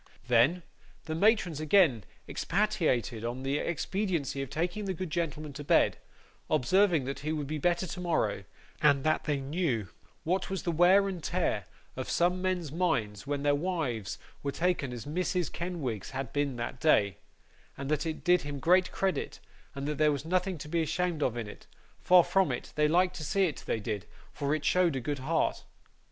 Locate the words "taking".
4.49-4.85